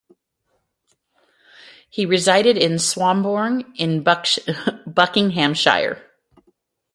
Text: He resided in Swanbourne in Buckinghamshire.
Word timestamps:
He 1.91 2.07
resided 2.07 2.57
in 2.57 2.79
Swanbourne 2.79 3.71
in 3.75 4.01
Buckinghamshire. 4.01 6.01